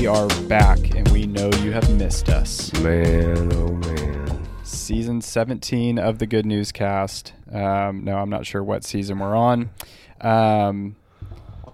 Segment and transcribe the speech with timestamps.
[0.00, 2.72] we are back, and we know you have missed us.
[2.80, 4.48] Man, oh man.
[4.64, 7.34] Season 17 of the Good News Cast.
[7.52, 9.68] Um, no, I'm not sure what season we're on.
[10.22, 10.96] Um,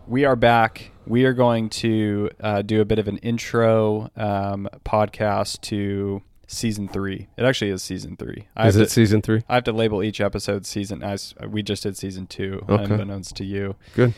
[0.09, 0.91] we are back.
[1.07, 6.89] We are going to uh, do a bit of an intro um, podcast to season
[6.89, 7.29] three.
[7.37, 8.49] It actually is season three.
[8.57, 9.45] I Is have it to, season three?
[9.49, 11.05] I have to label each episode season.
[11.05, 12.83] As we just did season two, Okay.
[12.93, 13.77] unbeknownst to you.
[13.95, 14.15] Good.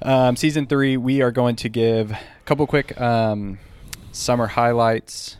[0.00, 3.58] Um, season three, we are going to give a couple quick um,
[4.12, 5.38] summer highlights.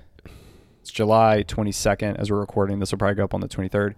[0.80, 2.80] It's July 22nd as we're recording.
[2.80, 3.94] This will probably go up on the 23rd.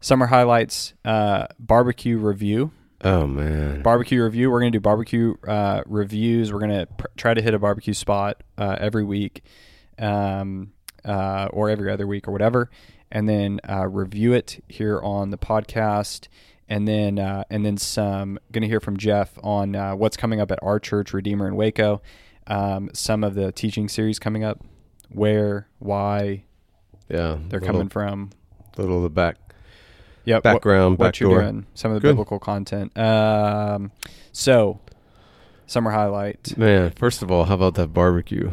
[0.00, 2.70] Summer highlights, uh, barbecue review.
[3.00, 3.82] Oh man.
[3.82, 4.50] Barbecue review.
[4.50, 6.52] We're going to do barbecue uh, reviews.
[6.52, 9.42] We're going to pr- try to hit a barbecue spot uh, every week
[9.98, 12.70] um, uh, or every other week or whatever.
[13.10, 16.28] And then uh, review it here on the podcast
[16.68, 18.38] and then uh, and then some.
[18.50, 21.56] Going to hear from Jeff on uh, what's coming up at our church, Redeemer in
[21.56, 22.02] Waco.
[22.46, 24.60] Um, some of the teaching series coming up,
[25.10, 26.44] where, why
[27.08, 27.38] yeah.
[27.48, 28.30] they're little, coming from.
[28.76, 29.36] Little of the back
[30.24, 31.42] what- background, what, back you're door.
[31.42, 32.12] doing, some of the Good.
[32.12, 32.96] biblical content.
[32.98, 33.92] Um,
[34.32, 34.80] so,
[35.66, 36.56] summer highlight.
[36.56, 38.50] Man, first of all, how about that barbecue?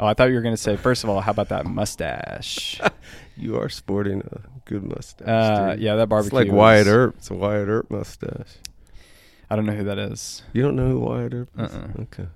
[0.00, 2.80] Oh, I thought you were going to say, first of all, how about that mustache?
[3.36, 5.26] You are sporting a good mustache.
[5.28, 6.38] Uh, yeah, that barbecue.
[6.38, 7.16] It's like Wyatt Earp.
[7.18, 8.56] It's a Wyatt Earp mustache.
[9.50, 10.42] I don't know who that is.
[10.52, 11.72] You don't know who Wyatt Earp is?
[11.74, 12.02] Uh-uh.
[12.02, 12.26] Okay.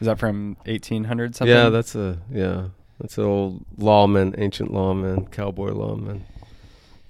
[0.00, 1.54] Is that from 1800 something?
[1.54, 2.68] Yeah, that's a yeah.
[3.00, 6.24] That's an old lawman, ancient lawman, cowboy lawman.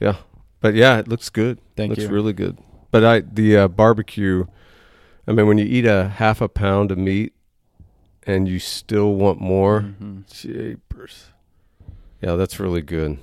[0.00, 0.16] Yeah,
[0.60, 1.58] but yeah, it looks good.
[1.76, 2.08] Thank looks you.
[2.08, 2.58] really good.
[2.90, 4.46] But I the uh, barbecue.
[5.26, 7.32] I mean, when you eat a half a pound of meat,
[8.26, 10.24] and you still want more, Mhm.
[10.30, 11.30] jeepers.
[12.24, 13.18] Yeah, that's really good.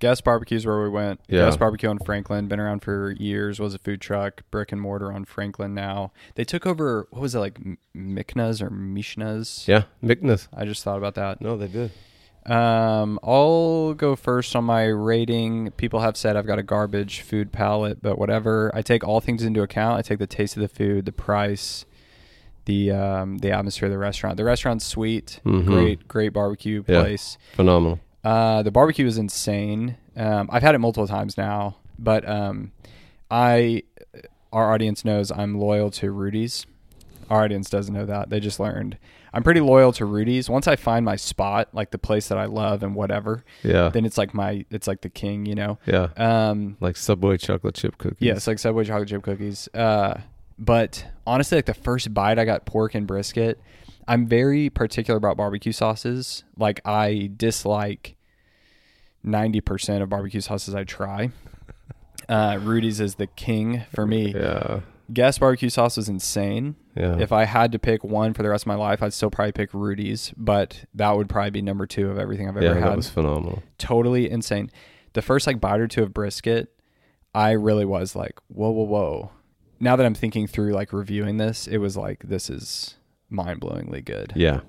[0.00, 1.20] Guess Barbecue's where we went.
[1.28, 1.46] Yeah.
[1.46, 3.58] Guess Barbecue on Franklin, been around for years.
[3.58, 5.74] Was a food truck, brick and mortar on Franklin.
[5.74, 7.08] Now they took over.
[7.10, 7.58] What was it like,
[7.94, 9.64] Mikna's or Mishna's?
[9.66, 10.48] Yeah, Mickness.
[10.54, 11.40] I just thought about that.
[11.40, 11.90] No, they did.
[12.46, 15.72] Um, I'll go first on my rating.
[15.72, 18.70] People have said I've got a garbage food palate, but whatever.
[18.74, 19.98] I take all things into account.
[19.98, 21.84] I take the taste of the food, the price,
[22.66, 24.36] the um, the atmosphere of the restaurant.
[24.36, 25.66] The restaurant's sweet, Mhm.
[25.66, 27.00] great, great barbecue Yeah.
[27.02, 27.36] place.
[27.54, 27.98] Phenomenal.
[28.24, 29.96] Uh, the barbecue is insane.
[30.16, 32.72] Um, I've had it multiple times now, but um,
[33.30, 33.84] I,
[34.52, 36.66] our audience knows I'm loyal to Rudy's.
[37.30, 38.30] Our audience doesn't know that.
[38.30, 38.96] They just learned.
[39.32, 40.48] I'm pretty loyal to Rudy's.
[40.48, 44.06] Once I find my spot, like the place that I love and whatever, Yeah, then
[44.06, 45.78] it's like my, it's like the king, you know.
[45.86, 46.08] yeah.
[46.16, 48.16] Um, Like Subway chocolate chip cookies.
[48.20, 49.68] yeah, it's like Subway chocolate chip cookies.
[49.74, 50.20] Uh,
[50.58, 53.60] but honestly, like the first bite, I got pork and brisket.
[54.08, 56.42] I'm very particular about barbecue sauces.
[56.56, 58.16] Like I dislike
[59.22, 61.30] ninety percent of barbecue sauces I try.
[62.28, 64.34] Uh, Rudy's is the king for me.
[64.36, 64.80] Yeah,
[65.10, 66.76] Guess barbecue sauce was insane.
[66.94, 67.16] yeah.
[67.18, 69.52] If I had to pick one for the rest of my life, I'd still probably
[69.52, 72.90] pick Rudy's, but that would probably be number two of everything I've ever yeah, had
[72.90, 73.62] that was phenomenal.
[73.78, 74.70] totally insane.
[75.14, 76.68] The first like bite or two of brisket,
[77.34, 79.30] I really was like, whoa, whoa, whoa.
[79.80, 82.97] Now that I'm thinking through like reviewing this, it was like this is
[83.30, 84.32] mind blowingly good.
[84.36, 84.60] Yeah,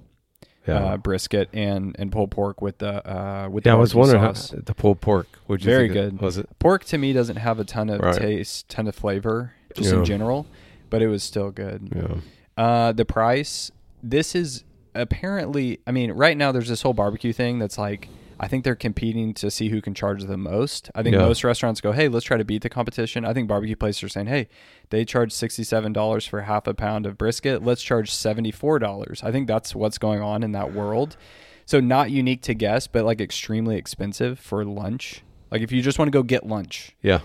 [0.68, 0.76] yeah.
[0.86, 4.22] Uh, brisket and and pulled pork with the uh with yeah, the I was wondering
[4.24, 4.52] sauce.
[4.52, 5.28] how the pulled pork.
[5.48, 6.22] Would you Very think it- good.
[6.22, 6.48] Was it?
[6.60, 8.16] pork to me doesn't have a ton of Right.
[8.16, 10.00] taste, ton of flavor, just Yeah.
[10.00, 10.46] in general,
[10.90, 11.90] but it was still good.
[11.96, 12.16] Yeah.
[12.64, 13.72] Uh, the price.
[14.04, 14.64] This is
[14.96, 15.80] apparently.
[15.88, 18.10] I mean, right now there's this whole barbecue thing that's like.
[18.40, 20.90] I think they're competing to see who can charge the most.
[20.96, 21.22] I think Yeah.
[21.24, 24.10] most restaurants go, "Hey, let's try to beat the competition." I think barbecue places are
[24.10, 24.48] saying, "Hey,
[24.90, 27.64] they charge sixty-seven dollars for half a pound of brisket.
[27.64, 31.18] Let's charge seventy-four dollars." I think that's what's going on in that world.
[31.66, 35.22] So not unique to guests, but like extremely expensive for lunch.
[35.52, 37.20] Like if you just want to go get lunch, Yeah.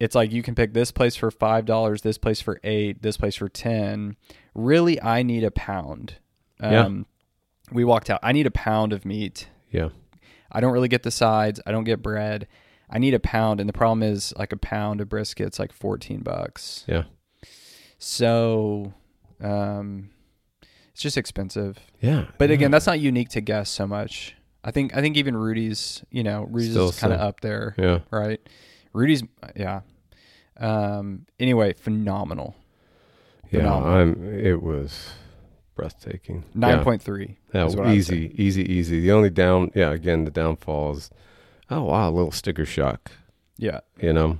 [0.00, 3.16] it's like you can pick this place for five dollars, this place for eight, this
[3.16, 4.16] place for ten.
[4.54, 6.14] Really, I need a pound.
[6.60, 6.84] Yeah.
[6.86, 7.06] Um,
[7.72, 8.18] We walked out.
[8.22, 9.48] I need a pound of meat.
[9.70, 9.90] Yeah.
[10.52, 11.60] I don't really get the sides.
[11.66, 12.46] I don't get bread.
[12.88, 16.20] I need a pound, and the problem is like a pound of brisket's like fourteen
[16.20, 16.84] bucks.
[16.88, 17.04] Yeah.
[17.98, 18.94] So,
[19.40, 20.10] um,
[20.92, 21.78] it's just expensive.
[22.00, 22.26] Yeah.
[22.38, 24.34] But again, that's not unique to guests so much.
[24.64, 27.74] I think I think even Rudy's, you know, Rudy's Still is kind of up there,
[27.78, 28.00] yeah.
[28.10, 28.40] right?
[28.92, 29.22] Rudy's,
[29.54, 29.80] yeah.
[30.58, 31.26] Um.
[31.38, 32.56] Anyway, phenomenal.
[33.50, 33.60] Yeah.
[33.60, 33.94] Phenomenal.
[33.94, 34.34] I'm.
[34.38, 35.10] It was
[35.80, 36.44] breathtaking.
[36.54, 36.84] Nine Yeah.
[36.84, 37.36] point three.
[37.54, 39.00] Yeah, I would easy, easy, easy.
[39.00, 41.10] The only down, yeah, again, the downfall is,
[41.70, 43.10] oh wow, a little sticker shock,
[43.56, 43.80] Yeah.
[44.00, 44.38] you know.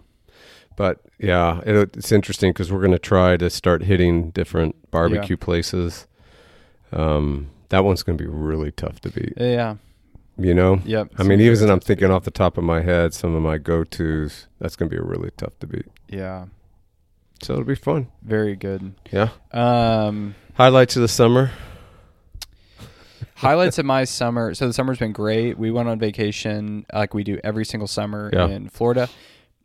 [0.77, 5.37] But yeah, it, it's interesting because we're going to try to start hitting different barbecue
[5.37, 6.07] places.
[6.93, 9.77] Um, that one's going to be really tough to beat, Yeah.
[10.39, 10.81] you know.
[10.85, 11.13] Yep.
[11.19, 13.85] I mean, even I'm thinking off the top of my head, some of my go
[13.85, 14.47] tos.
[14.59, 15.87] That's going to be really tough to beat.
[16.09, 16.47] Yeah.
[17.43, 18.09] So it'll be fun.
[18.23, 18.93] Very good.
[19.11, 19.31] Yeah.
[19.53, 20.35] Um.
[20.61, 21.53] Highlights of the summer.
[23.37, 24.53] highlights of my summer.
[24.53, 25.57] So the summer's been great.
[25.59, 28.47] We went on vacation like we do every single summer Yeah.
[28.49, 29.09] in Florida.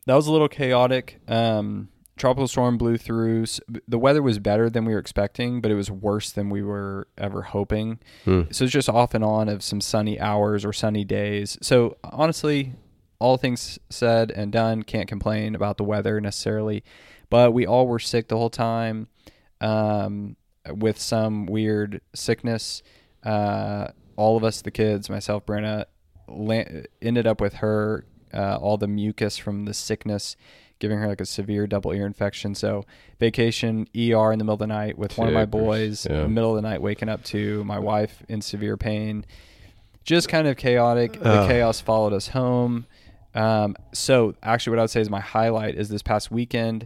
[0.06, 1.19] That was a little chaotic.
[1.27, 3.44] Um, tropical storm blew through.
[3.89, 7.09] The weather was better than we were expecting, but it was worse than we were
[7.18, 8.00] ever hoping.
[8.24, 8.44] Hmm.
[8.51, 11.57] So it's just off and on of some sunny hours or sunny days.
[11.62, 12.71] So honestly,
[13.19, 16.86] all things said and done, can't complain about the weather necessarily.
[17.30, 19.09] But we all were sick the whole time
[19.59, 20.38] um,
[20.73, 22.81] with some weird sickness.
[23.23, 25.85] Uh, all of us, the kids, myself, Brenna,
[26.27, 26.63] la-
[27.01, 30.35] ended up with her, uh, all the mucus from the sickness,
[30.79, 32.53] giving her like a severe double ear infection.
[32.56, 32.85] So
[33.19, 36.27] vacation, ER in the middle of the night with one of my boys, Yeah.
[36.27, 39.25] middle of the night waking up to my wife in severe pain.
[40.03, 41.13] Just kind of chaotic.
[41.13, 42.85] The chaos followed us home.
[43.33, 46.85] Um, so actually, what I would say is my highlight is this past weekend.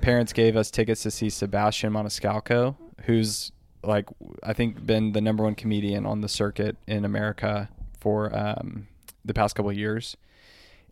[0.00, 3.52] Parents gave us tickets to see Sebastian Maniscalco, who's
[3.82, 4.08] like
[4.42, 8.88] I think been the number one comedian on the circuit in America for um,
[9.24, 10.16] the past couple of years,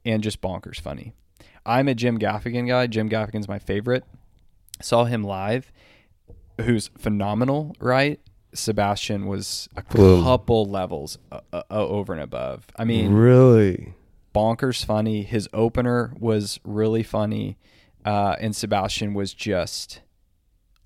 [0.04, 1.12] and just bonkers funny.
[1.66, 2.86] I'm a Jim Gaffigan guy.
[2.86, 4.04] Jim Gaffigan's my favorite.
[4.82, 5.72] Saw him live,
[6.60, 8.20] who's phenomenal, right?
[8.52, 12.66] Sebastian was a couple levels uh, uh, over and above.
[12.76, 13.94] I mean, really?
[14.34, 15.22] bonkers funny.
[15.22, 17.56] His opener was really funny,
[18.04, 20.00] uh, and Sebastian was just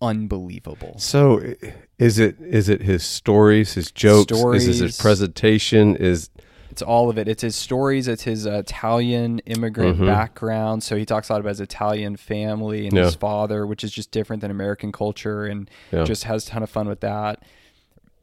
[0.01, 0.95] unbelievable.
[0.99, 1.55] So,
[1.99, 5.97] is it is it his stories, his jokes, is it his presentation?
[5.97, 6.31] Is
[6.71, 7.27] It's all of it.
[7.27, 8.07] It's his stories.
[8.07, 10.07] It's his uh, Italian immigrant Mhm.
[10.07, 10.83] background.
[10.85, 13.05] So he talks a lot about his Italian family and Yeah.
[13.07, 16.05] his father, which is just different than American culture, and Yeah.
[16.05, 17.43] just has a ton of fun with that.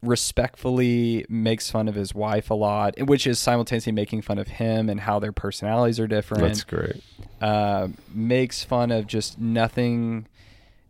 [0.02, 4.88] Respectfully makes fun of his wife a lot, which is simultaneously making fun of him
[4.90, 6.44] and how their personalities are different.
[6.44, 7.02] that's great?
[7.42, 10.28] uh, makes fun of just nothing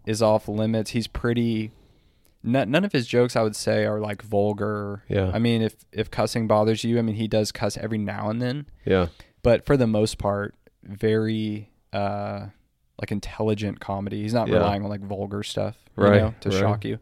[0.06, 0.92] is off limits.
[0.92, 1.72] He's pretty.
[2.44, 5.04] None, none of his jokes, I would say, are like vulgar.
[5.10, 5.31] Yeah.
[5.34, 8.40] I mean, if if cussing bothers you, I mean, he does cuss every now and
[8.42, 9.07] then, Yeah,
[9.42, 10.54] but for the most part,
[10.84, 12.48] very uh,
[13.02, 14.22] like intelligent comedy.
[14.22, 14.56] He's not Yeah.
[14.57, 16.60] relying on like vulgar stuff, you Right, know, to right.
[16.60, 17.00] shock you.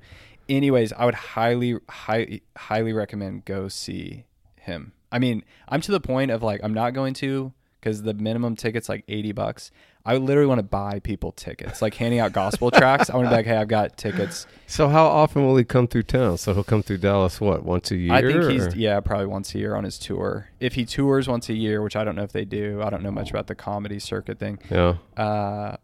[0.48, 4.26] Anyways, I would highly, highly, highly recommend go see
[4.58, 4.94] him.
[5.12, 7.52] I mean, I'm to the point of like I'm not going to
[7.84, 9.72] because the minimum ticket's like 80 bucks.
[10.06, 13.10] I literally want to buy people tickets, like handing out gospel tracks.
[13.10, 14.48] I want to be like, hey, I've got tickets.
[14.68, 16.38] So how often will he come through town?
[16.38, 18.14] So he'll come through Dallas what once a year?
[18.14, 20.50] I think he's or- yeah, probably once a year on his tour.
[20.62, 23.04] If he tours once a year, which I don't know if they do, I don't
[23.04, 24.60] know much about the comedy circuit thing.
[24.72, 24.96] yeah.
[25.18, 25.76] Uh,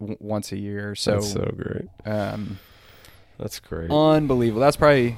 [0.00, 1.88] w- once a year, so, that's so great.
[2.04, 2.58] um,
[3.38, 3.90] That's great.
[3.90, 4.60] unbelievable.
[4.60, 5.16] That's probably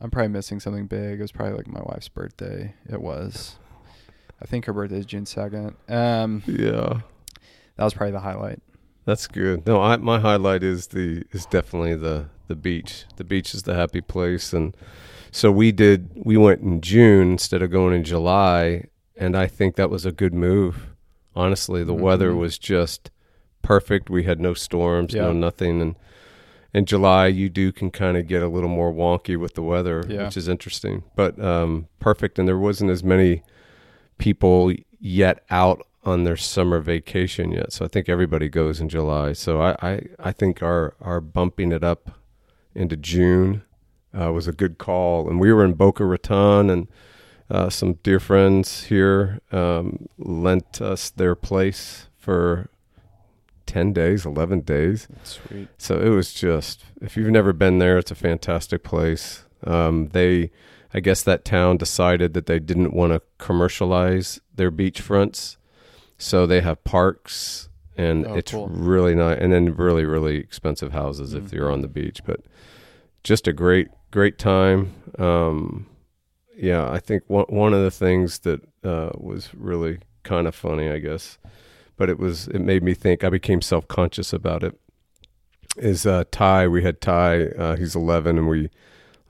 [0.00, 1.18] I'm probably missing something big.
[1.18, 2.74] It was probably like my wife's birthday.
[2.88, 3.56] It was.
[4.42, 5.74] I think her birthday is June second.
[5.88, 7.00] Um, yeah,
[7.76, 8.60] that was probably the highlight.
[9.04, 9.66] that's good.
[9.66, 13.04] No, I, my highlight is the is definitely the the beach.
[13.16, 14.76] The beach is the happy place, and
[15.30, 16.10] so we did.
[16.14, 18.84] We went in June instead of going in July,
[19.16, 20.88] and I think that was a good move.
[21.36, 22.38] Honestly, the weather Mhm.
[22.38, 23.10] was just
[23.62, 24.08] perfect.
[24.10, 25.96] We had no storms, no nothing, and
[26.72, 30.04] in July you do can kind of get a little more wonky with the weather,
[30.08, 30.24] Yeah.
[30.26, 31.02] which is interesting.
[31.16, 33.42] But um, perfect, and there wasn't as many
[34.18, 37.72] people yet out on their summer vacation yet.
[37.72, 39.32] So I think everybody goes in July.
[39.32, 42.10] So I I, I think our our bumping it up
[42.74, 43.62] into June
[44.18, 45.28] uh, was a good call.
[45.28, 46.88] And we were in Boca Raton, and
[47.50, 52.70] uh, some dear friends here um, lent us their place for.
[53.66, 55.08] 10 days, 11 days.
[55.22, 55.68] Sweet.
[55.78, 59.46] So it was just, if you've never been there, it's a fantastic place.
[59.66, 60.50] Um, they,
[60.94, 65.56] I guess that town decided that they didn't want to commercialize their beachfronts.
[66.18, 68.68] So they have parks and Oh, it's cool.
[68.68, 69.38] really nice.
[69.40, 71.52] And then really, really expensive houses if Mm.
[71.52, 72.20] you're on the beach.
[72.24, 72.40] But
[73.24, 74.92] just a great, great time.
[75.18, 75.86] Um,
[76.56, 80.88] yeah, I think one, one of the things that uh, was really kind of funny,
[80.88, 81.38] I guess,
[81.96, 83.24] but it was it made me think.
[83.24, 84.78] I became self conscious about it.
[85.76, 86.68] Is uh, Ty?
[86.68, 87.46] We had Ty.
[87.46, 88.70] Uh, he's 11, and we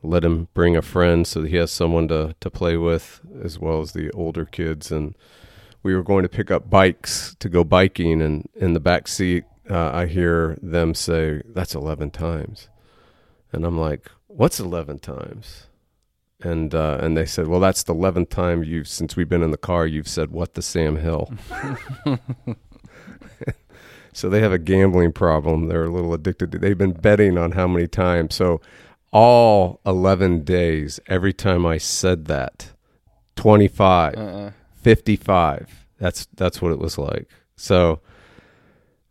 [0.04, 3.58] let him bring a friend so that he has someone to to play with, as
[3.58, 4.92] well as the older kids.
[4.92, 5.14] And
[5.82, 9.44] we were going to pick up bikes to go biking, and in the back seat,
[9.70, 12.68] uh, I hear them say, "That's 11 times,"
[13.52, 15.68] and I'm like, "What's 11 times?"
[16.44, 19.50] And uh, and they said, "Well, that's the eleventh time you've since we've been in
[19.50, 19.86] the car.
[19.86, 21.32] You've said what the Sam Hill."
[24.12, 25.68] so they have a gambling problem.
[25.68, 26.52] They're a little addicted.
[26.52, 28.34] to They've been betting on how many times.
[28.34, 28.60] So
[29.14, 32.72] all eleven days, every time I said that,
[33.36, 34.50] twenty five, Uh-uh.
[34.82, 35.86] 55.
[35.98, 37.30] That's that's what it was like.
[37.56, 38.00] So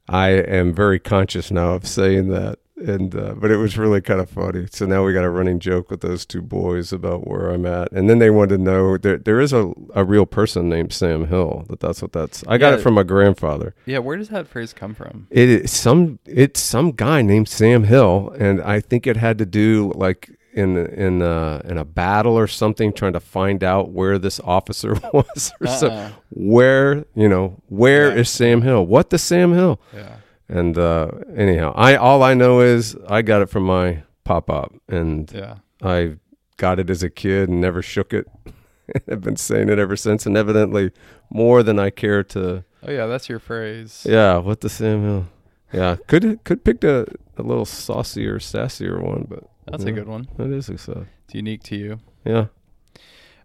[0.07, 4.19] I am very conscious now of saying that and uh, but it was really kind
[4.19, 4.67] of funny.
[4.71, 7.91] So now we got a running joke with those two boys about where I'm at,
[7.91, 11.27] and then they wanted to know there there is a a real person named Sam
[11.27, 11.65] Hill.
[11.69, 12.43] That that's what that's.
[12.47, 12.75] I got Yeah.
[12.79, 13.73] it from my grandfather.
[13.85, 15.27] Yeah, where does that phrase come from?
[15.29, 19.45] It is some it's some guy named Sam Hill, and I think it had to
[19.45, 24.19] do like in in uh, in a battle or something, trying to find out where
[24.19, 25.87] this officer was or so.
[25.87, 26.09] Uh-uh.
[26.29, 28.23] Where you know where is Yeah.
[28.47, 28.85] Sam Hill?
[28.85, 29.79] What the Sam Hill?
[29.93, 30.17] Yeah.
[30.49, 34.73] And uh, anyhow, I all I know is I got it from my pop up,
[34.87, 35.55] and Yeah.
[35.81, 36.17] I
[36.57, 38.27] got it as a kid and never shook it.
[39.09, 40.91] I've been saying it ever since, and evidently
[41.29, 42.63] more than I care to.
[42.85, 44.05] Oh yeah, that's your phrase.
[44.07, 45.25] Yeah, what the Sam Hill?
[45.71, 47.07] Yeah, could could picked a,
[47.37, 50.27] a little saucier, sassier one, but That's yeah, a good one.
[50.37, 51.05] That is a sauce.
[51.25, 51.99] It's unique to you.
[52.25, 52.47] Yeah,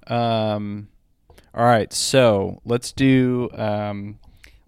[0.07, 0.88] Um,
[1.55, 4.19] all right, so let's do um,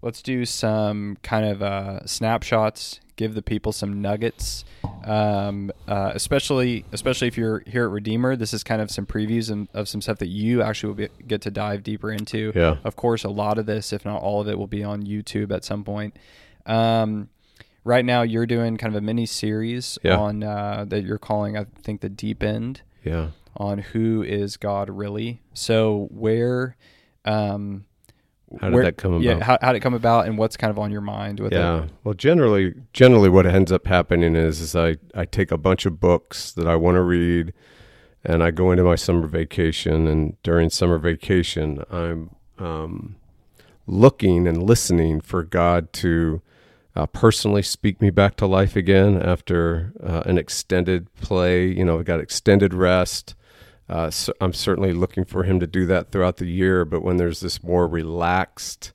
[0.01, 2.99] let's do some kind of uh, snapshots.
[3.17, 4.65] Give the people some nuggets,
[5.03, 8.35] um, uh, especially especially if you're here at Redeemer.
[8.35, 11.07] This is kind of some previews and, of some stuff that you actually will be,
[11.27, 12.51] get to dive deeper into.
[12.55, 15.03] yeah, Of course, a lot of this, if not all of it, will be on
[15.03, 16.15] YouTube at some point.
[16.65, 17.29] Um,
[17.83, 20.17] right now, you're doing kind of a mini series Yeah.
[20.17, 23.27] on uh, that you're calling, I think, the deep end yeah.
[23.55, 25.41] on who is God really.
[25.53, 26.75] So where,
[27.23, 27.85] um,
[28.59, 29.23] How did where- that come about?
[29.23, 31.51] Yeah, how how did it come about, and what's kind of on your mind with
[31.51, 31.59] that?
[31.59, 31.83] Yeah.
[31.83, 31.91] it?
[32.03, 35.99] Well, generally, generally, what ends up happening is, is I, I take a bunch of
[35.99, 37.53] books that I want to read,
[38.23, 40.07] and I go into my summer vacation.
[40.07, 43.15] And during summer vacation, I'm um,
[43.87, 46.41] looking and listening for God to
[46.95, 51.67] uh, personally speak me back to life again after uh, an extended play.
[51.67, 53.35] You know, I got extended rest.
[53.91, 56.85] Uh, so I'm certainly looking for Him to do that throughout the year.
[56.85, 58.93] But when there's this more relaxed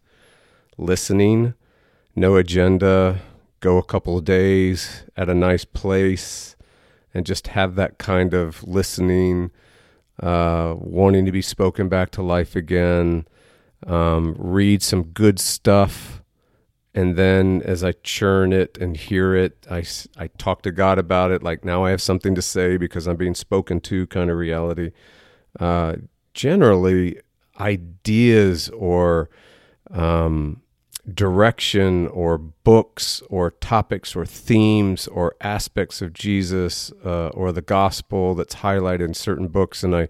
[0.79, 1.53] listening,
[2.15, 3.21] no agenda,
[3.61, 6.57] go a couple of days at a nice place,
[7.13, 9.51] and just have that kind of listening,
[10.23, 13.27] uh, wanting to be spoken back to life again,
[13.87, 16.16] um, read some good stuff.
[16.97, 19.85] And then as I churn it and hear it, I,
[20.17, 21.43] I talk to God about it.
[21.43, 24.93] Like now I have something to say because I'm being spoken to kind of reality.
[25.61, 25.97] Uh,
[26.33, 27.21] generally,
[27.61, 29.29] ideas or
[29.91, 30.63] um,
[31.13, 38.35] direction or books or topics or themes or aspects of Jesus uh, or the gospel
[38.35, 39.85] that's highlighted in certain books.
[39.85, 40.09] And I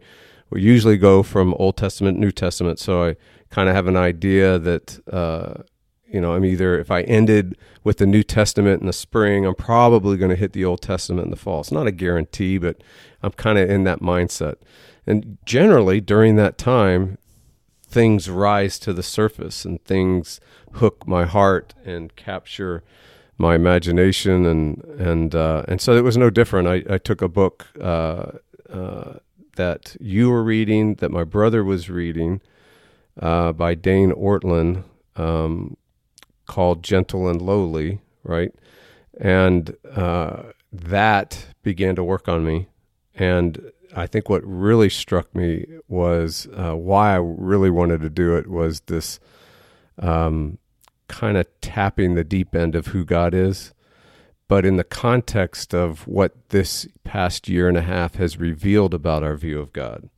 [0.54, 2.78] usually go from Old Testament, New Testament.
[2.78, 3.16] So I
[3.50, 5.64] kind of have an idea that, uh,
[6.08, 9.54] you know, I'm either, if I ended with the New Testament in the spring, I'm
[9.54, 11.60] probably going to hit the Old Testament in the fall.
[11.60, 12.82] It's not a guarantee, but
[13.22, 14.56] I'm kind of in that mindset.
[15.06, 17.18] And generally, during that time,
[17.86, 20.40] things rise to the surface and things
[20.72, 22.82] hook my heart and capture
[23.38, 26.68] my imagination and and uh, and so it was no different.
[26.68, 28.32] I, I took a book uh,
[28.70, 29.14] uh,
[29.56, 32.40] that you were reading, that my brother was reading,
[33.20, 34.84] uh, by Dane Ortlund,
[35.16, 35.76] um,
[36.46, 38.52] called "Gentle and Lowly," right?
[39.18, 42.68] And uh, that began to work on me,
[43.14, 48.36] and I think what really struck me was uh, why I really wanted to do
[48.36, 49.18] it was this
[49.98, 50.58] um,
[51.08, 53.72] kind of tapping the deep end of who God is,
[54.48, 59.22] but in the context of what this past year and a half has revealed about
[59.22, 60.10] our view of God.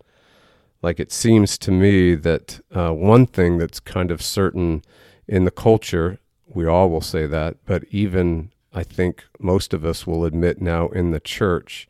[0.82, 4.82] Like it seems to me that uh, one thing that's kind of certain
[5.28, 10.06] in the culture, we all will say that, but even I think most of us
[10.06, 11.88] will admit now in the church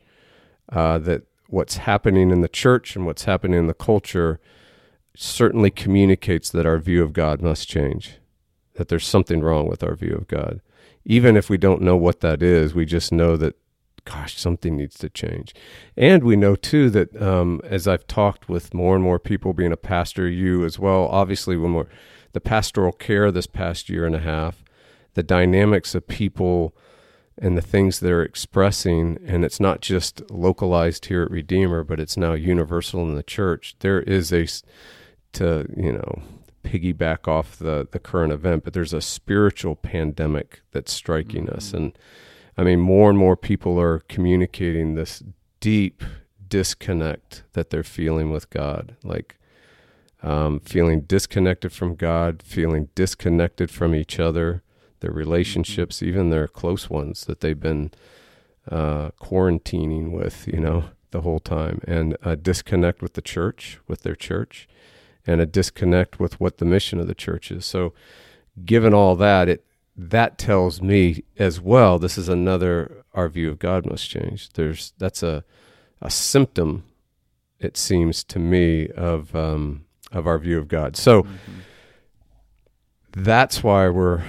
[0.71, 4.39] uh, that what's happening in the church and what's happening in the culture
[5.15, 8.19] certainly communicates that our view of God must change,
[8.75, 10.61] that there's something wrong with our view of God.
[11.05, 13.55] Even if we don't know what that is, we just know that,
[14.09, 15.53] gosh, something needs to change.
[15.95, 19.71] And we know too that um, as I've talked with more and more people, being
[19.71, 21.87] a pastor, you as well, obviously, when we're
[22.33, 24.63] the pastoral care this past year and a half,
[25.13, 26.75] the dynamics of people
[27.37, 32.17] and the things they're expressing, and it's not just localized here at Redeemer, but it's
[32.17, 33.75] now universal in the church.
[33.79, 34.47] There is a,
[35.33, 36.21] to you know,
[36.63, 41.97] piggyback off the the current event, but there's a spiritual pandemic that's striking us, and
[42.59, 45.23] I mean, more and more people are communicating this
[45.61, 46.03] deep
[46.45, 49.37] disconnect that they're feeling with God, like
[50.21, 54.61] um, feeling disconnected from God, feeling disconnected from each other,
[54.99, 57.91] their relationships, even their close ones that they've been
[58.69, 64.01] uh, quarantining with, you know, the whole time, and a disconnect with the church, with
[64.01, 64.67] their church,
[65.25, 67.65] and a disconnect with what the mission of the church is.
[67.65, 67.93] So,
[68.65, 69.63] given all that, it
[70.01, 74.49] that tells me as well this is another our view of God must change.
[74.53, 75.43] There's that's a
[76.01, 76.83] a symptom,
[77.59, 80.95] it seems to me, of um, of our view of God.
[80.95, 81.59] So Mm-hmm.
[83.11, 84.23] that's why we're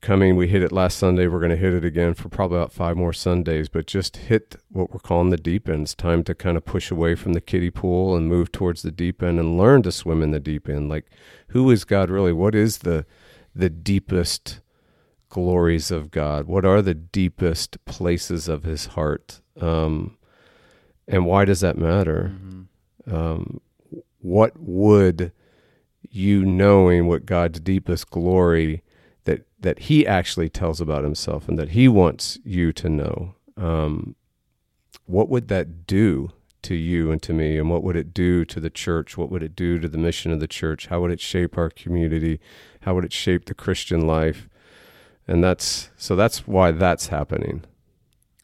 [0.00, 0.36] coming.
[0.36, 1.26] We hit it last Sunday.
[1.26, 3.68] We're going to hit it again for probably about five more Sundays.
[3.68, 5.82] But just hit what we're calling the deep end.
[5.82, 8.92] It's time to kind of push away from the kiddie pool and move towards the
[8.92, 10.88] deep end and learn to swim in the deep end.
[10.90, 11.06] Like,
[11.48, 12.32] who is God really?
[12.32, 13.06] What is the
[13.54, 14.60] the deepest
[15.28, 16.46] glories of God?
[16.46, 19.40] What are the deepest places of His heart?
[19.60, 20.16] Um,
[21.06, 22.32] and why does that matter?
[22.34, 23.14] Mm-hmm.
[23.14, 23.60] um,
[24.20, 25.32] what would
[26.10, 28.82] you knowing what God's deepest glory
[29.24, 34.16] that that He actually tells about Himself and that He wants you to know, um,
[35.06, 36.32] what would that do
[36.62, 39.16] to you and to me, and what would it do to the church?
[39.16, 40.88] What would it do to the mission of the church?
[40.88, 42.40] How would it shape our community?
[42.82, 44.48] How would it shape the Christian life?
[45.28, 47.64] And that's so that's why that's happening.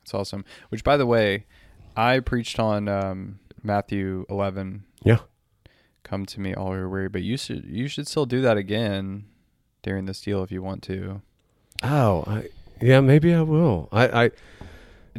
[0.02, 0.44] It's awesome.
[0.68, 1.46] Which, by the way,
[1.96, 4.84] I preached on um, Matthew 11.
[5.02, 5.20] Yeah.
[6.02, 7.08] Come to me, all who are weary.
[7.08, 9.24] But you should you should still do that again
[9.82, 11.22] during this deal if you want to.
[11.82, 12.48] Oh, I,
[12.82, 13.88] yeah, maybe I will.
[13.90, 14.30] I, I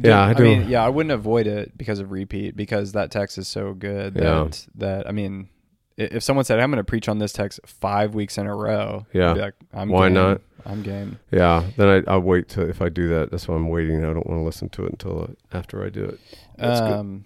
[0.02, 0.44] Yeah, I I do.
[0.44, 4.14] mean, yeah, I wouldn't avoid it because of repeat because that text is so good
[4.14, 4.48] that Yeah.
[4.76, 5.55] that I mean, i-
[5.96, 9.06] if someone said I'm going to preach on this text five weeks in a row,
[9.12, 9.32] Yeah.
[9.32, 10.14] like, I'm Why game.
[10.14, 10.40] not?
[10.64, 11.18] I'm game.
[11.30, 13.30] Yeah, then I, I'll wait to if I do that.
[13.30, 14.04] That's why I'm waiting.
[14.04, 16.20] I don't want to listen to it until uh, after I do it.
[16.56, 16.92] That's good.
[16.92, 17.24] um,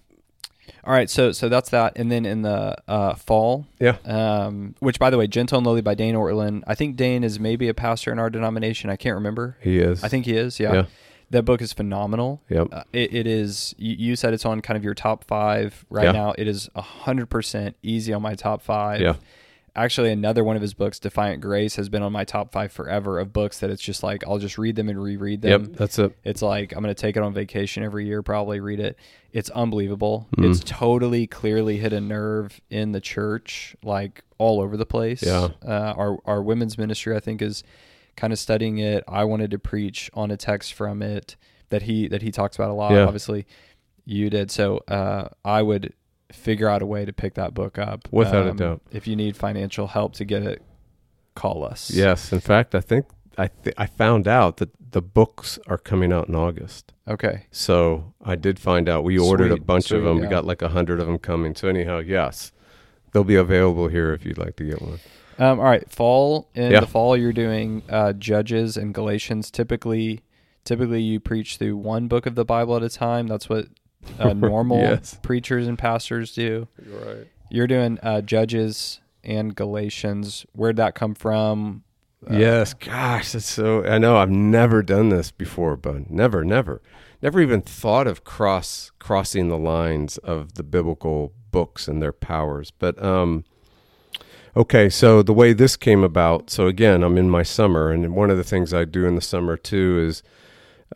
[0.85, 3.97] all right, so so that's that, and then in the uh, fall, Yeah.
[4.05, 6.63] Um, which by the way, Gentle and Lowly by Dane Ortlund.
[6.67, 8.89] I think Dane is maybe a pastor in our denomination.
[8.91, 9.57] I can't remember.
[9.61, 10.05] He is.
[10.05, 10.61] I think he is.
[10.61, 10.73] Yeah.
[10.75, 10.85] Yeah.
[11.31, 12.43] That book is phenomenal.
[12.49, 12.69] Yep.
[12.73, 13.75] Uh, it, it is.
[13.79, 16.13] You, you said it's on kind of your top five right Yeah.
[16.13, 16.35] now.
[16.37, 19.01] It is a hundred percent easy on my top five.
[19.01, 19.15] Yeah.
[19.77, 23.21] Actually, another one of his books, Defiant Grace, has been on my top five forever
[23.21, 25.63] of books that it's just like I'll just read them and reread them.
[25.67, 25.73] Yep.
[25.77, 26.17] That's it.
[26.25, 28.99] It's like I'm going to take it on vacation every year, probably read it.
[29.33, 30.27] It's unbelievable.
[30.37, 30.51] Mhm.
[30.51, 35.23] It's totally clearly hit a nerve in the church, like all over the place.
[35.23, 35.51] Yeah.
[35.65, 37.63] Uh, our our women's ministry, I think, is
[38.21, 39.03] kind of studying it.
[39.09, 41.37] I wanted to preach on a text from it
[41.71, 42.93] that he that he talks about a lot.
[42.93, 43.05] Yeah.
[43.05, 43.47] Obviously,
[44.05, 44.51] you did.
[44.51, 45.95] So uh, I would
[46.33, 48.83] figure out a way to pick that book up Um, Without a doubt.
[48.93, 50.63] If you need financial help to get it,
[51.35, 51.91] call us.
[51.91, 52.33] Yes.
[52.33, 53.07] In fact, I think
[53.39, 56.93] I th- I found out that the books are coming out in August.
[57.09, 57.47] Okay.
[57.51, 59.03] So I did find out.
[59.05, 60.19] We ordered a Sweet, bunch of them.
[60.19, 60.23] yeah.
[60.25, 61.55] We got like a hundred of them coming.
[61.55, 62.53] So anyhow, yes,
[63.13, 64.99] they'll be available here if you'd like to get one.
[65.41, 66.81] Um, all right, fall in Yeah.
[66.81, 69.51] the fall you're doing uh, Judges and Galatians.
[69.51, 70.21] Typically,
[70.65, 73.27] typically you preach through one book of the Bible at a time.
[73.27, 73.67] That's what
[74.19, 75.19] uh, normal Yes.
[75.23, 76.69] preachers and pastors do.
[76.87, 77.27] Right.
[77.51, 80.45] You're doing uh, Judges and Galatians.
[80.53, 81.85] Where'd that come from?
[82.31, 83.83] Uh, yes, gosh, that's so.
[83.85, 86.83] I know I've never done this before, but Never, never,
[87.23, 92.71] never even thought of cross crossing the lines of the biblical books and their powers.
[92.73, 93.45] But um,
[94.57, 96.51] okay, so the way this came about.
[96.51, 99.21] So again, I'm in my summer, and one of the things I do in the
[99.21, 100.23] summer too is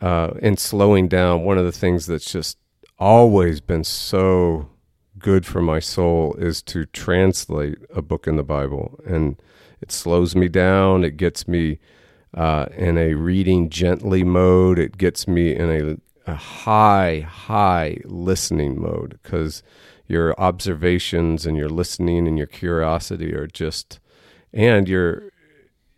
[0.01, 1.45] uh, in slowing down.
[1.45, 2.59] One of the things that's just
[2.99, 4.69] always been so
[5.19, 9.37] good for my soul is to translate a book in the Bible and
[9.81, 11.05] it slows me down.
[11.05, 11.79] It gets me
[12.35, 14.79] uh, in a reading gently mode.
[14.79, 19.63] It gets me in a, a high, high listening mode because
[20.07, 24.01] your observations and your listening and your curiosity are just,
[24.53, 25.31] and you're,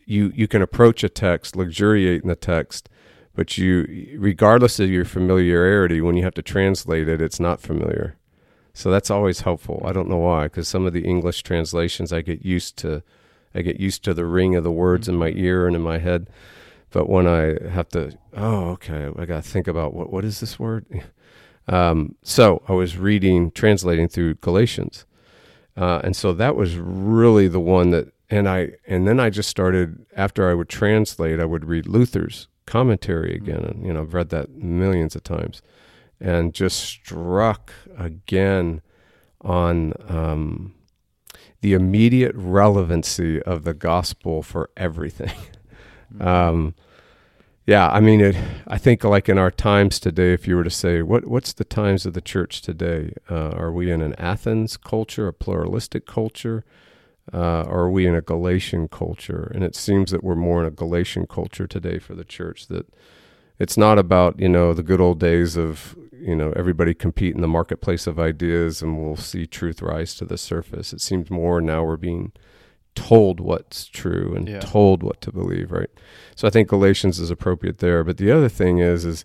[0.05, 2.88] you, you can approach a text, luxuriate in the text,
[3.35, 8.16] but you, regardless of your familiarity, when you have to translate it, it's not familiar.
[8.73, 9.83] So that's always helpful.
[9.85, 13.03] I don't know why, because some of the English translations I get used to
[13.55, 15.45] I get used to the ring of the words in my mm-hmm.
[15.45, 16.29] ear and in my head.
[16.90, 20.40] But when I have to, oh, okay, I got to think about what what is
[20.40, 20.85] this word?
[21.68, 25.05] Um, so I was reading, translating through Galatians,
[25.76, 29.48] uh, and so that was really the one that, and I, and then I just
[29.48, 34.14] started after I would translate, I would read Luther's commentary again, and you know I've
[34.14, 35.61] read that millions of times,
[36.20, 38.81] and just struck again
[39.40, 39.92] on.
[40.09, 40.76] Um,
[41.61, 45.33] the immediate relevancy of the gospel for everything.
[46.20, 46.74] um,
[47.66, 48.37] yeah, I mean, it,
[48.68, 51.64] I think like in our times today, if you were to say, what what's the
[51.64, 53.12] times of the church today?
[53.29, 56.64] Uh, are we in an Athens culture, a pluralistic culture,
[57.35, 59.50] uh, or are we in a Galatian culture?
[59.52, 62.68] And it seems that we're more in a Galatian culture today for the church.
[62.68, 62.87] That
[63.59, 67.40] it's not about you know the good old days of you know everybody compete in
[67.40, 71.61] the marketplace of ideas and we'll see truth rise to the surface it seems more
[71.61, 72.33] now we're being
[72.97, 74.59] told what's true and Yeah.
[74.59, 75.91] told what to believe, right?
[76.35, 78.03] So I think Galatians is appropriate there.
[78.03, 79.25] But the other thing is, is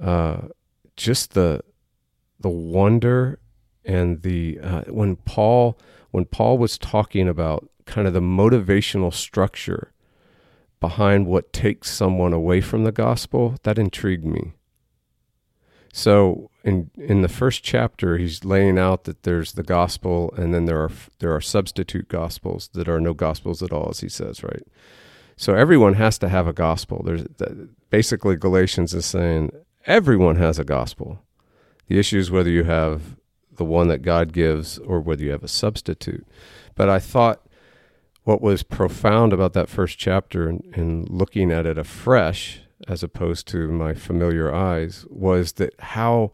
[0.00, 0.48] uh,
[0.96, 1.60] just the
[2.40, 3.38] the wonder
[3.84, 5.78] and the uh, when Paul
[6.10, 9.92] when Paul was talking about kind of the motivational structure
[10.80, 14.52] behind what takes someone away from the gospel, that intrigued me.
[15.92, 20.64] So in in the first chapter, he's laying out that there's the gospel, and then
[20.64, 24.42] there are there are substitute gospels that are no gospels at all, as he says,
[24.42, 24.66] right?
[25.36, 27.02] So everyone has to have a gospel.
[27.04, 27.24] There's
[27.90, 29.50] basically Galatians is saying
[29.86, 31.20] everyone has a gospel.
[31.88, 33.16] The issue is whether you have
[33.52, 36.26] the one that God gives or whether you have a substitute.
[36.74, 37.46] But I thought
[38.22, 43.46] what was profound about that first chapter and, and looking at it afresh as opposed
[43.48, 46.32] to my familiar eyes was that how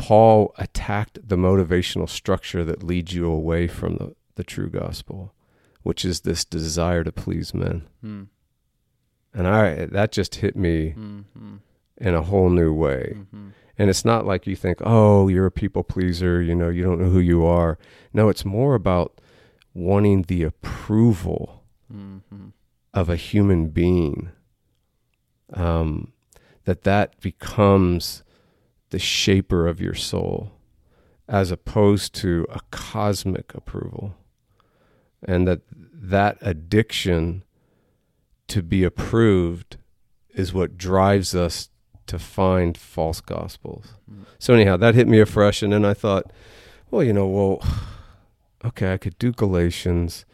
[0.00, 5.34] Paul attacked the motivational structure that leads you away from the, the true gospel,
[5.82, 7.86] which is this desire to please men.
[8.04, 8.26] Mm.
[9.34, 11.56] And I that just hit me Mm-hmm.
[11.98, 13.14] in a whole new way.
[13.16, 13.48] Mm-hmm.
[13.78, 17.00] And it's not like you think, oh, you're a people pleaser, you know, you don't
[17.00, 17.78] know who you are.
[18.12, 19.20] No, it's more about
[19.74, 22.48] wanting the approval Mm-hmm.
[22.94, 24.30] of a human being.
[25.52, 26.12] Um,
[26.64, 28.22] that that becomes
[28.90, 30.52] the shaper of your soul,
[31.28, 34.14] as opposed to a cosmic approval,
[35.24, 35.60] and that
[35.92, 37.44] that addiction
[38.48, 39.76] to be approved
[40.34, 41.70] is what drives us
[42.06, 43.94] to find false gospels.
[44.10, 44.24] Mm.
[44.38, 46.32] So anyhow, that hit me afresh, and then I thought,
[46.90, 47.62] well, you know, well,
[48.64, 50.24] okay, I could do Galatians,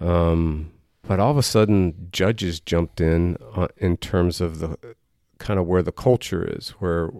[0.00, 4.76] um, but all of a sudden, Judges jumped in uh, in terms of the
[5.38, 7.10] kind of where the culture is, where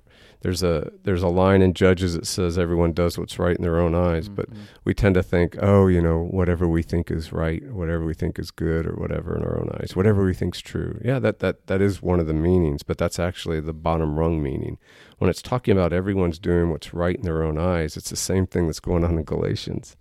[0.41, 3.79] there's a there's a line in Judges that says everyone does what's right in their
[3.79, 4.57] own eyes, but Mhm.
[4.85, 8.39] we tend to think, oh, you know, whatever we think is right, whatever we think
[8.39, 10.99] is good, or whatever in our own eyes, whatever we think's true.
[11.05, 14.43] Yeah, that that that is one of the meanings, but that's actually the bottom rung
[14.43, 14.79] meaning.
[15.19, 18.47] When it's talking about everyone's doing what's right in their own eyes, it's the same
[18.47, 19.97] thing that's going on in Galatians.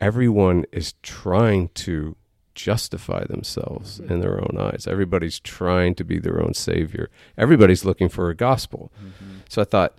[0.00, 2.16] Everyone is trying to
[2.54, 4.86] justify themselves in their own eyes.
[4.88, 7.10] Everybody's trying to be their own savior.
[7.38, 8.92] Everybody's looking for a gospel.
[9.02, 9.40] Mhm.
[9.48, 9.98] So I thought,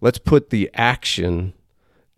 [0.00, 1.52] let's put the action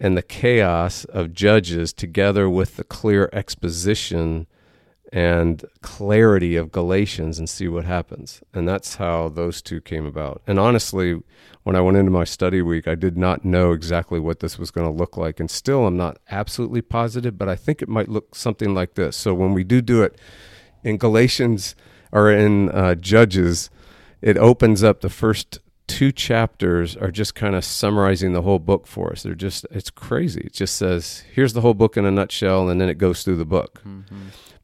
[0.00, 4.46] and the chaos of Judges together with the clear exposition
[5.12, 8.42] and clarity of Galatians and see what happens.
[8.52, 10.42] And that's how those two came about.
[10.46, 11.20] And honestly,
[11.62, 14.70] when I went into my study week, I did not know exactly what this was
[14.70, 15.40] going to look like.
[15.40, 19.16] And still, I'm not absolutely positive, but I think it might look something like this.
[19.16, 20.18] So when we do do it
[20.82, 21.74] in Galatians
[22.10, 23.70] or in uh, Judges,
[24.20, 25.58] it opens up the first
[25.94, 29.22] two chapters are just kind of summarizing the whole book for us.
[29.22, 30.40] They're just, it's crazy.
[30.40, 33.36] It just says, here's the whole book in a nutshell, and then it goes through
[33.36, 33.80] the book.
[33.86, 34.02] Mhm.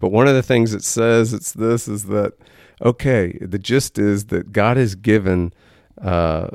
[0.01, 2.33] But one of the things it says, it's this, is that,
[2.83, 5.53] okay, the gist is that God has given
[6.03, 6.49] uh,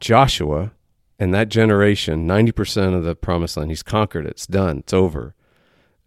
[0.00, 0.72] Joshua
[1.20, 3.70] and that generation 90% of the promised land.
[3.70, 4.30] He's conquered it.
[4.30, 4.78] It's done.
[4.78, 5.36] It's over.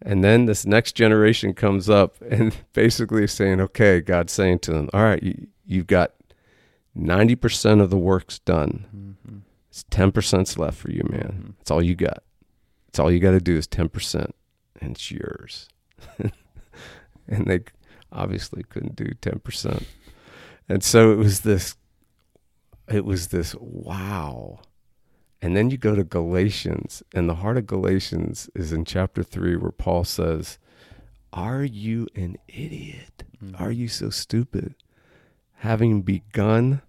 [0.02, 4.72] And then this next generation comes up and basically is saying, okay, God's saying to
[4.72, 6.12] them, all right, you, you've got
[6.96, 8.86] 90% of the work's done.
[9.26, 9.40] Mhm.
[9.70, 11.42] It's 10%'s left for you, man.
[11.42, 11.54] Mhm.
[11.58, 12.22] That's all you got.
[12.88, 14.34] It's all you got to do is 10%,
[14.80, 15.68] and it's yours.
[17.28, 17.60] and they
[18.10, 19.84] obviously couldn't do 10%.
[20.68, 21.76] And so it was this,
[22.88, 24.60] it was this, wow.
[25.42, 29.56] And then you go to Galatians, and the heart of Galatians is in chapter 3,
[29.56, 30.58] where Paul says,
[31.32, 33.24] Are you an idiot?
[33.44, 33.60] Mhm.
[33.60, 34.74] Are you so stupid?
[35.56, 36.80] Having begun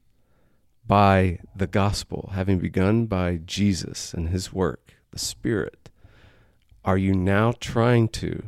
[0.88, 5.90] by the gospel, having begun by Jesus and his work, the Spirit,
[6.86, 8.44] are you now trying to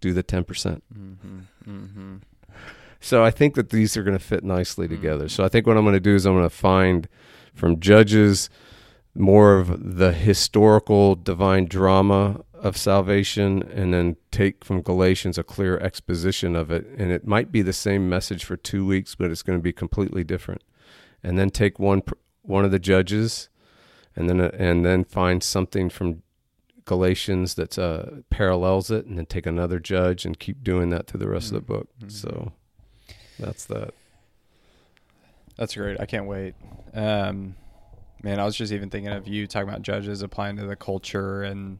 [0.00, 0.82] do the 10%?
[0.92, 1.42] Mhm.
[1.68, 2.20] Mhm.
[3.00, 4.94] So I think that these are going to fit nicely Mm-hmm.
[4.96, 5.28] together.
[5.28, 7.06] So I think what I'm going to do is I'm going to find
[7.54, 8.48] from Judges
[9.14, 15.78] more of the historical divine drama of salvation and then take from Galatians a clear
[15.78, 16.86] exposition of it.
[16.96, 19.72] And it might be the same message for two weeks, but it's going to be
[19.72, 20.62] completely different.
[21.24, 22.02] And then take one
[22.42, 23.48] one of the judges
[24.14, 26.22] and then and then find something from
[26.84, 31.20] Galatians that uh, parallels it, and then take another judge and keep doing that through
[31.20, 31.88] the rest of the book.
[32.00, 32.12] Mhm.
[32.12, 32.52] So
[33.38, 33.94] that's that.
[35.56, 36.00] That's great.
[36.00, 36.54] I can't wait.
[36.92, 37.54] Um,
[38.22, 41.42] man, I was just even thinking of you talking about judges applying to the culture
[41.42, 41.78] and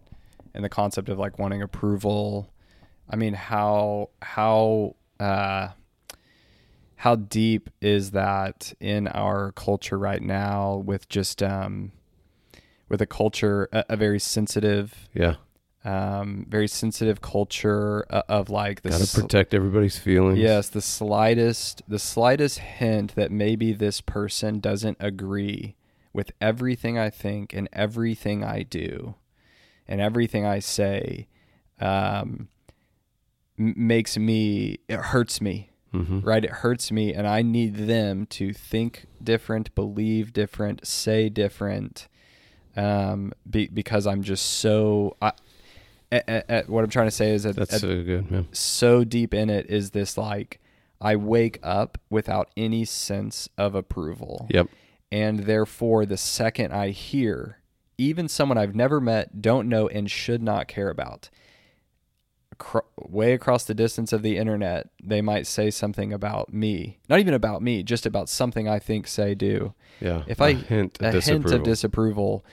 [0.54, 2.48] and the concept of like wanting approval.
[3.10, 5.68] I mean, how how uh,
[6.96, 11.92] how deep is that in our culture right now with just um,
[12.88, 15.36] with a culture a, a very sensitive Yeah,
[15.84, 20.38] um, very sensitive culture uh, of like the Got to sl- protect everybody's feelings.
[20.38, 25.76] yes the slightest the slightest hint that maybe this person doesn't agree
[26.12, 29.16] with everything I think and everything I do
[29.88, 31.26] and everything I say
[31.80, 32.48] um,
[33.58, 36.44] m- makes me it hurts me hmm right?
[36.44, 42.08] It hurts me, and I need them to think different, believe different, say different,
[42.76, 45.16] um, be, because I'm just so.
[45.22, 45.32] I,
[46.12, 48.48] at, at, at- what I'm trying to say is that That's at- so good, man.
[48.52, 50.60] so deep in it is this like
[51.00, 54.68] I wake up without any sense of approval, Yep.
[55.12, 57.58] and therefore the second I hear
[57.96, 61.30] even someone I've never met, don't know, and should not care about
[62.54, 66.98] acro- way across the distance of the internet, they might say something about me.
[67.08, 69.74] Not even about me, just about something I think, say, do.
[70.00, 70.22] Yeah.
[70.26, 72.44] If I- hint A hint of disapproval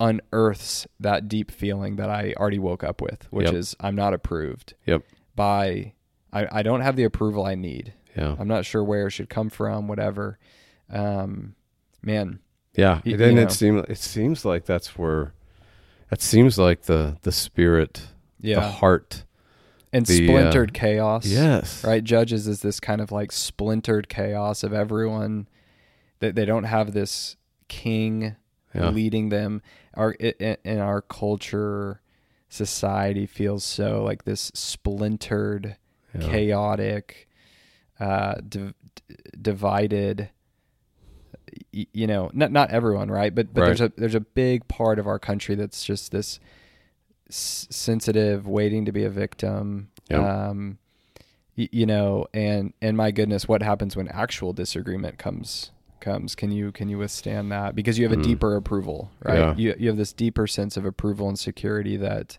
[0.00, 3.54] unearths that deep feeling that I already woke up with, which Yep.
[3.54, 5.02] is I'm not approved Yep.
[5.36, 5.92] by.
[6.32, 7.92] I, I don't have the approval I need.
[8.16, 8.34] Yeah.
[8.38, 10.38] I'm not sure where it should come from, whatever.
[10.90, 11.54] Um,
[12.02, 12.40] man,
[12.74, 13.00] Yeah.
[13.06, 15.32] Y- then it seems it seems like that's where
[16.10, 18.08] it seems like the the spirit,
[18.40, 19.23] the yeah, heart.
[19.94, 21.24] And the, uh, splintered chaos.
[21.26, 21.82] Yes.
[21.84, 25.48] right judges is this kind of like splintered chaos of everyone
[26.18, 27.36] that they don't have this
[27.68, 28.36] king
[28.74, 28.90] Yeah.
[28.90, 29.62] leading them
[29.94, 32.00] our in our culture
[32.48, 35.76] society feels so like this splintered
[36.18, 36.28] Yeah.
[36.28, 37.28] chaotic
[38.00, 38.74] uh d-
[39.40, 40.30] divided
[41.72, 43.66] you know not not everyone right but but Right.
[43.66, 46.40] there's a there's a big part of our country that's just this
[47.34, 50.48] s- sensitive waiting to be a victim Yeah.
[50.50, 50.78] um
[51.56, 55.70] y- you know and and my goodness what happens when actual disagreement comes
[56.00, 58.24] comes can you can you withstand that because you have a Mm.
[58.24, 59.54] deeper approval right Yeah.
[59.56, 62.38] you you have this deeper sense of approval and security that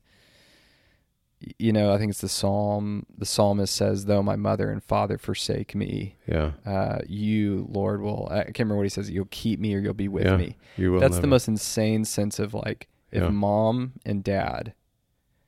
[1.59, 5.17] you know i think it's the psalm the psalmist says though my mother and father
[5.17, 6.51] forsake me Yeah.
[6.65, 9.93] uh you lord will i can't remember what he says you'll keep me or you'll
[9.93, 10.37] be with Yeah.
[10.37, 10.99] me You will.
[11.01, 13.29] that's the most insane sense of like if Yeah.
[13.29, 14.73] mom and dad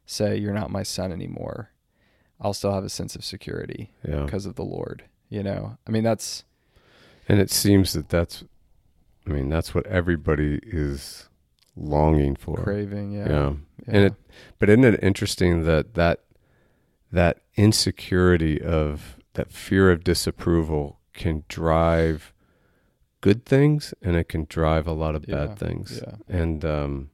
[0.08, 1.70] say you're not my son anymore
[2.42, 4.24] i'll still have a sense of security Yeah.
[4.24, 6.44] because of the lord you know i mean that's
[7.30, 8.44] And it seems that that's.
[9.28, 11.28] I mean, that's what everybody is
[11.76, 12.56] longing for.
[12.64, 13.50] craving yeah, Yeah.
[13.86, 13.94] yeah.
[13.94, 14.14] And it,
[14.60, 16.24] but isn't it interesting that that
[17.12, 22.32] that insecurity of that fear of disapproval can drive
[23.20, 25.48] good things, and it can drive a lot of Yeah.
[25.48, 26.02] bad things.
[26.02, 27.10] yeah And um,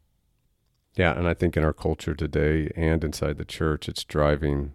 [0.96, 4.74] yeah, and I think in our culture today and inside the church, it's driving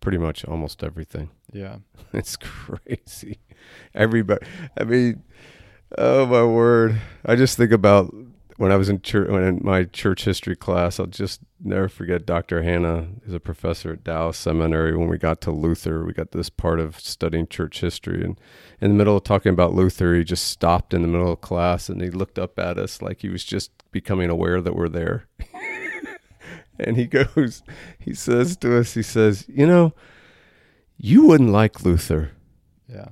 [0.00, 1.30] pretty much almost everything.
[1.52, 1.76] yeah
[2.12, 3.38] It's crazy.
[3.94, 4.44] Everybody,
[4.78, 5.22] I mean,
[5.96, 7.00] oh my word!
[7.24, 8.12] I just think about
[8.62, 11.00] when I was in church, when in my church history class.
[11.00, 12.24] I'll just never forget.
[12.24, 12.62] Dr.
[12.62, 14.96] Hannah is a professor at Dallas Seminary.
[14.96, 18.40] When we got to Luther, we got this part of studying church history, and
[18.80, 21.88] in the middle of talking about Luther, he just stopped in the middle of class
[21.88, 25.26] and he looked up at us like he was just becoming aware that we're there.
[26.78, 27.64] and he goes,
[27.98, 29.92] he says to us, he says, you know
[30.96, 32.30] you wouldn't like Luther,
[32.88, 33.08] yeah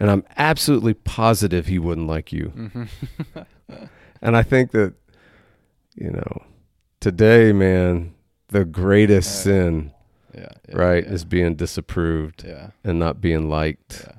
[0.00, 2.48] and I'm absolutely positive he wouldn't like you.
[2.48, 2.84] hmm
[4.24, 4.94] And I think that,
[5.94, 6.42] you know,
[7.00, 8.14] today, man,
[8.48, 9.92] the greatest Uh, sin,
[10.34, 14.14] yeah, yeah right, yeah, is being disapproved yeah and not being liked yeah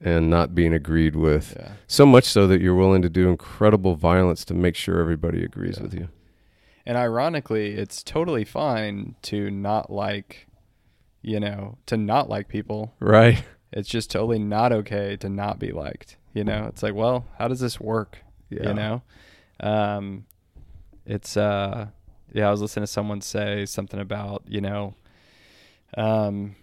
[0.00, 1.54] and not being agreed with.
[1.58, 5.42] yeah So much so that you're willing to do incredible violence to make sure everybody
[5.44, 5.82] agrees Yeah.
[5.82, 6.08] with you.
[6.86, 10.46] and ironically it's totally fine to not like
[11.22, 13.42] you know to not like people Right?
[13.72, 17.48] it's just totally not okay to not be liked you know it's like well how
[17.48, 18.18] does this work
[18.50, 18.68] Yeah.
[18.68, 19.02] you know
[19.60, 20.24] um
[21.06, 21.86] it's uh
[22.32, 24.94] yeah i was listening to someone say something about you know
[25.96, 26.54] um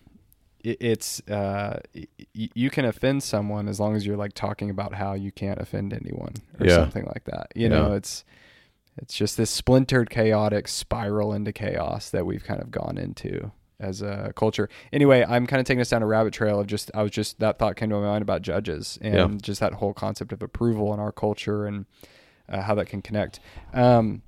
[0.63, 4.93] it, it's uh y- you can offend someone as long as you're like talking about
[4.93, 6.75] how you can't offend anyone or Yeah.
[6.77, 8.23] something like that you know it's
[8.97, 14.01] it's just this splintered chaotic spiral into chaos that we've kind of gone into as
[14.01, 14.69] a culture.
[14.93, 17.39] Anyway, I'm kind of taking us down a rabbit trail of just I was just
[17.41, 19.37] that thought came to my mind about judges and Yeah.
[19.41, 21.85] just that whole concept of approval in our culture and
[22.49, 23.39] uh, how that can connect.
[23.73, 24.21] Um,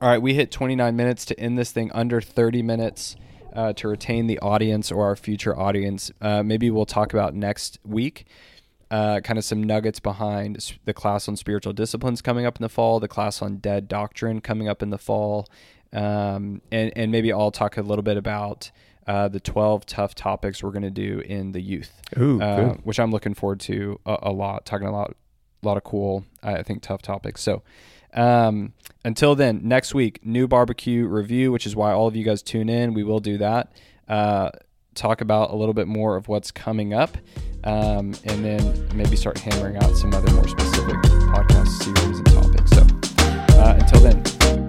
[0.00, 3.16] all right, we hit 29 minutes to end this thing under 30 minutes
[3.52, 6.10] uh, to retain the audience or our future audience.
[6.20, 8.26] Uh, maybe we'll talk about next week.
[8.90, 12.70] Uh, kind of some nuggets behind the class on spiritual disciplines coming up in the
[12.70, 15.46] fall, the class on dead doctrine coming up in the fall,
[15.92, 18.70] um, and and maybe I'll talk a little bit about
[19.06, 22.98] uh, the 12 tough topics we're going to do in the youth Ooh, uh, which
[22.98, 24.64] I'm looking forward to a, a lot.
[24.64, 25.14] Talking a lot,
[25.62, 27.42] a lot of cool, I think, tough topics.
[27.42, 27.62] So,
[28.14, 28.72] Um,
[29.04, 32.70] until then, next week, new barbecue review, which is why all of you guys tune
[32.70, 32.94] in.
[32.94, 33.70] We will do that.
[34.08, 34.50] Uh,
[34.94, 37.16] talk about a little bit more of what's coming up,
[37.64, 40.96] um, and then maybe start hammering out some other more specific
[41.34, 42.70] podcast series and topics.
[42.70, 42.86] So
[43.58, 44.67] uh, until then,